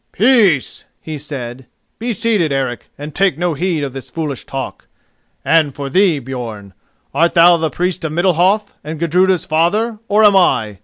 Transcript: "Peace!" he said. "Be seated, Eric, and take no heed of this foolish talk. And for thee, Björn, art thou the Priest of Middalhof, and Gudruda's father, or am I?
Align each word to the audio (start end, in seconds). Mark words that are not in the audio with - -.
"Peace!" 0.13 0.85
he 0.99 1.19
said. 1.19 1.67
"Be 1.99 2.11
seated, 2.11 2.51
Eric, 2.51 2.89
and 2.97 3.13
take 3.13 3.37
no 3.37 3.53
heed 3.53 3.83
of 3.83 3.93
this 3.93 4.09
foolish 4.09 4.45
talk. 4.47 4.87
And 5.45 5.75
for 5.75 5.91
thee, 5.91 6.19
Björn, 6.19 6.71
art 7.13 7.35
thou 7.35 7.55
the 7.57 7.69
Priest 7.69 8.03
of 8.03 8.11
Middalhof, 8.11 8.73
and 8.83 8.99
Gudruda's 8.99 9.45
father, 9.45 9.99
or 10.07 10.23
am 10.23 10.35
I? 10.35 10.79